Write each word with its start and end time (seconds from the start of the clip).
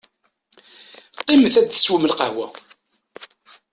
Qqimet 1.19 1.55
ad 1.59 1.67
teswem 1.69 2.03
lqahwa. 2.11 2.47